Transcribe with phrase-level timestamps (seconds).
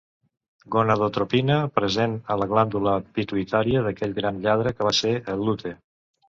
[0.75, 5.77] Gonadotropina present a la glàndula pituïtària d'aquell gran lladre que va ser el Lute.